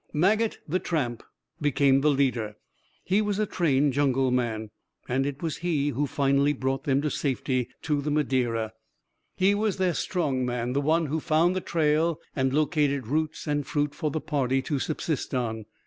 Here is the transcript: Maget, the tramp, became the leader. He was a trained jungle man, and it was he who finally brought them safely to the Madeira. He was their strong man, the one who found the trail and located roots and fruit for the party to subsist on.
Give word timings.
Maget, 0.13 0.57
the 0.67 0.79
tramp, 0.79 1.21
became 1.61 2.01
the 2.01 2.09
leader. 2.09 2.55
He 3.03 3.21
was 3.21 3.37
a 3.37 3.45
trained 3.45 3.93
jungle 3.93 4.31
man, 4.31 4.69
and 5.07 5.27
it 5.27 5.43
was 5.43 5.57
he 5.57 5.89
who 5.89 6.07
finally 6.07 6.53
brought 6.53 6.85
them 6.85 7.07
safely 7.07 7.69
to 7.83 8.01
the 8.01 8.09
Madeira. 8.09 8.73
He 9.37 9.53
was 9.53 9.77
their 9.77 9.93
strong 9.93 10.43
man, 10.43 10.73
the 10.73 10.81
one 10.81 11.05
who 11.05 11.19
found 11.19 11.55
the 11.55 11.61
trail 11.61 12.19
and 12.35 12.51
located 12.51 13.05
roots 13.05 13.45
and 13.45 13.63
fruit 13.67 13.93
for 13.93 14.09
the 14.09 14.19
party 14.19 14.59
to 14.63 14.79
subsist 14.79 15.35
on. 15.35 15.65